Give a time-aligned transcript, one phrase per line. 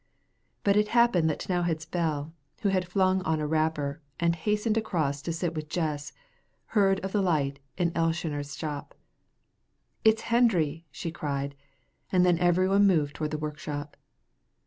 [0.63, 5.21] But it happened that T'nowhead's Bell, who had flung on a wrapper, and hastened across
[5.21, 6.11] to sit with Jess,
[6.73, 8.95] heard of the light in Elshioner's shop.
[10.03, 11.53] "It's Hendry," she cried;
[12.11, 13.95] and then every one moved toward the workshop.